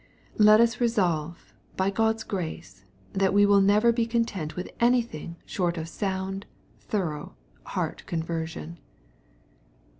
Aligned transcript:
)Let 0.49 0.59
us 0.59 0.81
resolve, 0.81 1.53
by 1.77 1.91
God's 1.91 2.23
gi 2.23 2.35
ace, 2.37 2.85
that 3.13 3.35
we 3.35 3.45
will 3.45 3.61
never 3.61 3.91
be 3.91 4.07
content 4.07 4.55
with 4.55 4.71
anything 4.79 5.35
short 5.45 5.77
of 5.77 5.87
sound, 5.87 6.47
thorough, 6.79 7.35
heart 7.67 8.03
conversion. 8.07 8.79